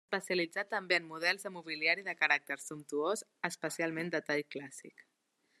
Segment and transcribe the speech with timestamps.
[0.05, 5.07] S'especialitzà també en models de mobiliari de caràcter sumptuós, especialment de tall clàssic.